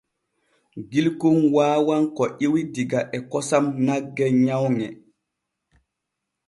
[0.91, 4.87] Gilkon waawan ko ƴiwi diga e kosam nagge nyawŋe.